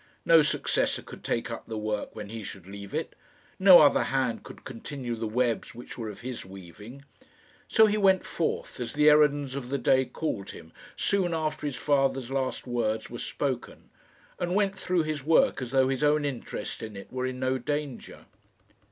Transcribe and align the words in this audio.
No 0.25 0.41
successor 0.41 1.03
could 1.03 1.23
take 1.23 1.51
up 1.51 1.67
the 1.67 1.77
work 1.77 2.15
when 2.15 2.29
he 2.29 2.43
should 2.43 2.65
leave 2.65 2.91
it. 2.91 3.13
No 3.59 3.81
other 3.81 4.05
hand 4.05 4.41
could 4.41 4.63
continue 4.63 5.15
the 5.15 5.27
webs 5.27 5.75
which 5.75 5.95
were 5.95 6.09
of 6.09 6.21
his 6.21 6.43
weaving. 6.43 7.05
So 7.67 7.85
he 7.85 7.99
went 7.99 8.25
forth, 8.25 8.79
as 8.79 8.93
the 8.93 9.11
errands 9.11 9.53
of 9.55 9.69
the 9.69 9.77
day 9.77 10.05
called 10.05 10.49
him, 10.49 10.71
soon 10.95 11.35
after 11.35 11.67
his 11.67 11.75
father's 11.75 12.31
last 12.31 12.65
words 12.65 13.11
were 13.11 13.19
spoken, 13.19 13.91
and 14.39 14.55
went 14.55 14.75
through 14.75 15.03
his 15.03 15.23
work 15.23 15.61
as 15.61 15.69
though 15.69 15.87
his 15.89 16.01
own 16.03 16.25
interest 16.25 16.81
in 16.81 16.97
it 16.97 17.13
were 17.13 17.27
in 17.27 17.39
no 17.39 17.59
danger. 17.59 18.25